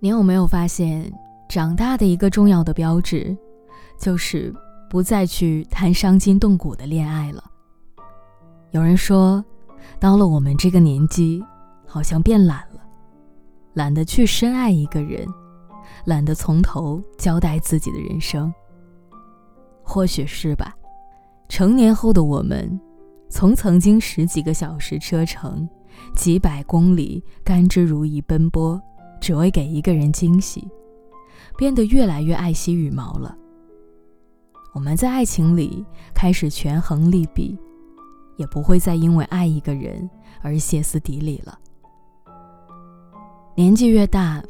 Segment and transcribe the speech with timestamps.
[0.00, 1.12] 你有没有发现，
[1.48, 3.36] 长大的一个重要的标志，
[3.98, 4.54] 就是
[4.88, 7.42] 不再去谈伤筋动骨的恋爱了？
[8.70, 9.44] 有人说，
[9.98, 11.44] 到了我们这个年纪，
[11.84, 12.80] 好像变懒了，
[13.74, 15.26] 懒得去深爱一个人，
[16.04, 18.52] 懒得从头交代自己的人生。
[19.82, 20.72] 或许是吧。
[21.48, 22.78] 成年后的我们，
[23.28, 25.66] 从曾经十几个小时车程、
[26.14, 28.80] 几百公里甘之如饴奔波，
[29.20, 30.66] 只为给一个人惊喜，
[31.56, 33.36] 变得越来越爱惜羽毛了。
[34.72, 37.58] 我们在爱情里开始权衡利弊，
[38.36, 40.08] 也不会再因为爱一个人
[40.40, 41.58] 而歇斯底里了。
[43.56, 44.42] 年纪越大，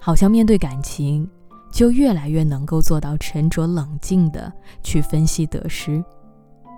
[0.00, 1.28] 好像面对感情，
[1.72, 4.52] 就越来越能够做到沉着冷静的
[4.82, 6.04] 去分析得失。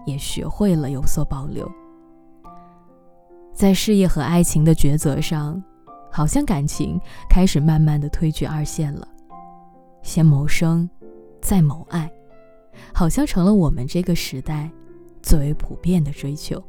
[0.07, 1.69] 也学会了有所保留，
[3.53, 5.61] 在事业和爱情的抉择上，
[6.17, 9.07] 好像感情开始慢慢的退居二线了。
[10.03, 10.89] 先谋生，
[11.43, 12.11] 再谋爱，
[12.95, 14.71] 好像成了我们这个时代
[15.21, 16.63] 最为普遍的追求。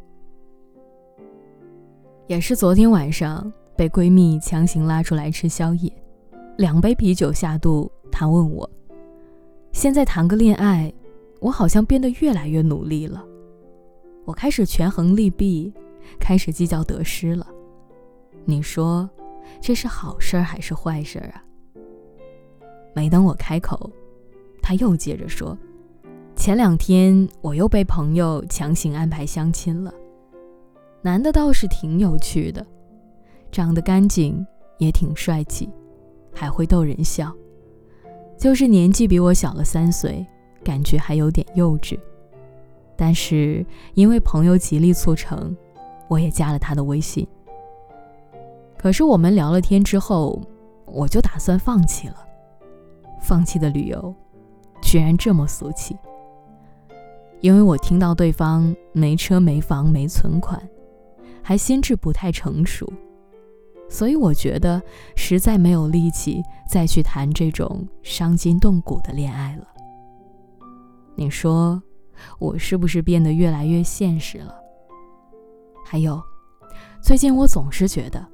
[2.28, 5.90] 也是昨天晚上被闺蜜强行拉出来吃宵夜，
[6.58, 8.70] 两杯啤酒下肚，她问我
[9.72, 10.94] ：“现在谈个恋爱？”
[11.40, 13.24] 我好像变得越来越努力了，
[14.26, 15.74] 我开始权衡利弊，
[16.20, 17.48] 开始计较得失了。
[18.44, 19.10] 你说
[19.60, 21.44] 这是好事儿还是坏事儿啊？
[22.94, 23.90] 没等我开口，
[24.62, 25.58] 他又接着说
[26.36, 29.94] ：“前两天我又被朋友强行安排相亲了，
[31.02, 32.66] 男的倒是挺有趣的，
[33.52, 34.46] 长得干净，
[34.78, 35.70] 也挺帅气，
[36.34, 37.34] 还会逗人笑，
[38.38, 40.26] 就是年纪比我小了三岁。”
[40.64, 41.98] 感觉还有点幼稚，
[42.98, 45.56] 但是因为朋友极力促成，
[46.10, 47.26] 我也加了他的微信。
[48.78, 50.42] 可是我们聊了天之后，
[50.86, 52.16] 我就打算放弃了。
[53.22, 54.14] 放弃的理由，
[54.82, 55.98] 居然这么俗气。
[57.42, 60.62] 因为我听到对方没车没房没存款，
[61.44, 62.92] 还心智不太成熟，
[63.90, 64.82] 所以我觉得
[65.16, 69.68] 实在没有力气再去谈这种伤筋动骨的恋爱了。
[71.16, 71.82] 你说，
[72.40, 74.56] 我是不是变得越来越现实了？
[75.86, 76.22] 还有，
[77.02, 78.26] 最近我总是觉得，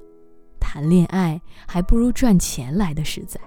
[0.74, 3.40] 谈恋爱还不如赚钱来的实在。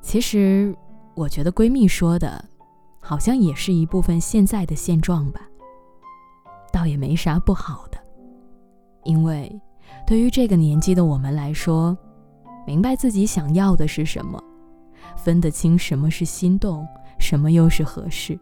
[0.00, 0.74] 其实，
[1.14, 2.42] 我觉得闺蜜说的，
[3.00, 5.42] 好像也是一部分现在的现状吧。
[6.72, 7.98] 倒也没啥不好的，
[9.04, 9.60] 因为
[10.06, 11.94] 对于这个年纪的我们来说，
[12.66, 14.42] 明白自己想要的是什么，
[15.18, 16.88] 分得清什么是心动。
[17.18, 18.40] 什么又是合适？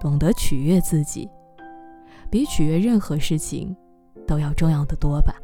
[0.00, 1.28] 懂得取悦自己，
[2.30, 3.76] 比取悦任何事情
[4.26, 5.34] 都要重要的多吧。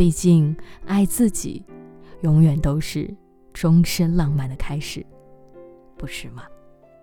[0.00, 0.56] 毕竟，
[0.86, 1.62] 爱自己，
[2.22, 3.14] 永远都是
[3.52, 5.04] 终身浪漫的开始，
[5.98, 6.44] 不是吗？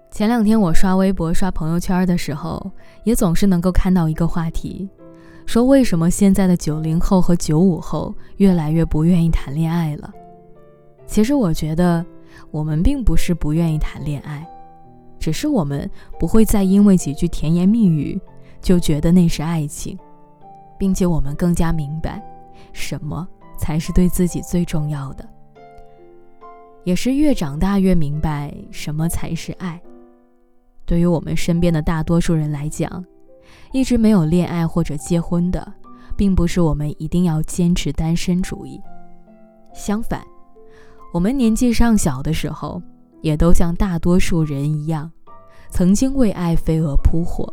[0.10, 2.72] 前两天我刷微博、刷朋友圈的时候，
[3.04, 4.90] 也总是能够看到一个话题，
[5.46, 10.12] 说为什么现在的九零后和九五后越来越不愿意谈恋爱了？
[11.06, 12.04] 其实我觉得。
[12.50, 14.44] 我们并不是不愿意谈恋爱，
[15.20, 15.88] 只是我们
[16.20, 18.20] 不会再因为几句甜言蜜语
[18.60, 19.98] 就觉得那是爱情，
[20.80, 22.24] 并且我们更加明白
[22.74, 25.28] 什么才是对自己最重要的，
[26.84, 29.82] 也是越长大越明白什么才是爱。
[30.86, 33.04] 对于我们身边的大多数人来讲，
[33.74, 35.74] 一直没有恋爱或者结婚的，
[36.16, 38.82] 并不是我们一定要坚持单身主义，
[39.74, 40.22] 相反。
[41.14, 42.82] 我们年纪尚小的时候，
[43.22, 45.12] 也都像大多数人一样，
[45.70, 47.52] 曾经为爱飞蛾扑火，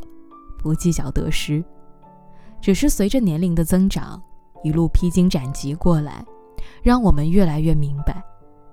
[0.58, 1.64] 不计较得失。
[2.60, 4.22] 只是随着年龄的增长，
[4.64, 6.24] 一路披荆斩棘过来，
[6.82, 8.20] 让我们越来越明白，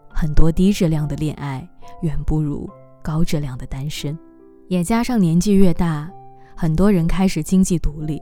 [0.09, 1.69] 很多低质量的恋爱
[2.01, 2.67] 远不如
[3.03, 4.17] 高质量的单身。
[4.69, 6.09] 也加上年纪越大，
[6.55, 8.19] 很多人开始经济独立。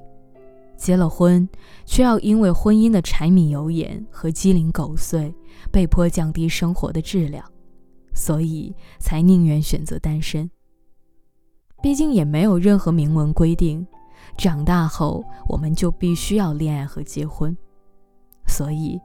[0.75, 1.48] 结了婚，
[1.86, 5.31] 却要因为婚姻的柴米油盐和鸡零狗碎，
[5.72, 7.45] 被迫降低生活的质量，
[8.15, 10.50] 所以才宁愿选择单身。
[11.83, 13.86] 毕竟也没有任何明文规定，
[14.39, 17.56] 长大后我们就必须要恋爱和结婚，
[18.47, 18.97] 所以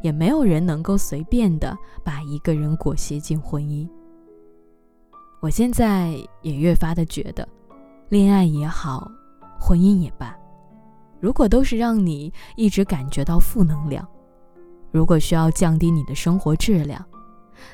[0.00, 3.86] 也没有人能够随便的把一个人裹挟进婚姻。
[5.40, 7.46] 我现在也越发的觉得，
[8.08, 9.06] 恋爱也好，
[9.60, 10.34] 婚姻也罢。
[11.20, 14.08] 如果都是让你一直感觉到负能量，
[14.90, 17.04] 如果需要降低你的生活质量，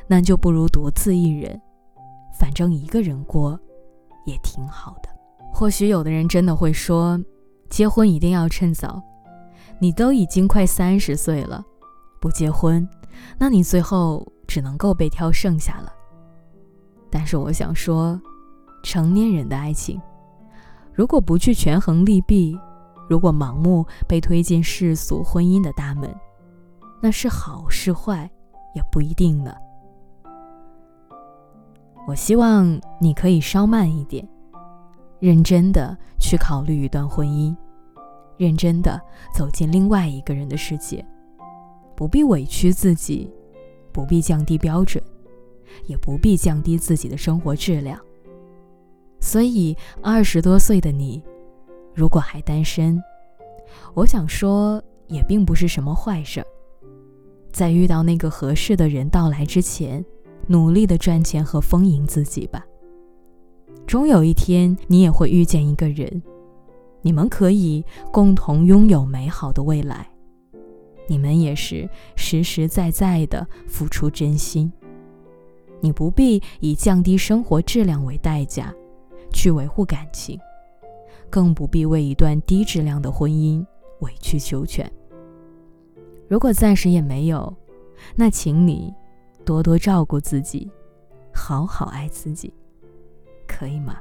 [0.08, 1.62] 那就不如独自一人，
[2.36, 3.56] 反正一个人过
[4.26, 5.13] 也挺好的。
[5.54, 7.16] 或许有的人真的会说，
[7.70, 9.00] 结婚一定要趁早，
[9.78, 11.64] 你都已经快三十岁了，
[12.20, 12.86] 不结婚，
[13.38, 15.92] 那你最后只能够被挑剩下了。
[17.08, 18.20] 但是我想说，
[18.82, 20.02] 成年人的爱情，
[20.92, 22.58] 如果不去权衡利弊，
[23.08, 26.12] 如果盲目被推进世俗婚姻的大门，
[27.00, 28.28] 那是好是坏
[28.74, 29.54] 也不一定呢。
[32.08, 34.28] 我希望你可以稍慢一点，
[35.20, 37.54] 认真的去考虑一段婚姻，
[38.36, 39.00] 认真的
[39.34, 41.04] 走进另外一个人的世界，
[41.94, 43.30] 不必委屈自己，
[43.92, 45.02] 不必降低标准，
[45.86, 47.98] 也不必降低自己的生活质量。
[49.20, 51.22] 所以，二十多岁的你，
[51.94, 53.02] 如果还单身，
[53.94, 56.44] 我想说，也并不是什么坏事。
[57.52, 60.04] 在遇到那个合适的人到来之前。
[60.46, 62.62] 努力的赚钱和丰盈自己吧。
[63.86, 66.22] 终有一天，你也会遇见一个人，
[67.02, 70.08] 你们可以共同拥有美好的未来。
[71.06, 74.72] 你们也是实实在在的付出真心。
[75.80, 78.74] 你不必以降低生活质量为代价
[79.30, 80.38] 去维护感情，
[81.28, 83.64] 更不必为一段低质量的婚姻
[84.00, 84.90] 委曲求全。
[86.26, 87.54] 如果暂时也没有，
[88.16, 88.92] 那请你。
[89.44, 90.70] 多多照顾自己，
[91.34, 92.50] 好好爱自己，
[93.54, 94.00] 可以吗？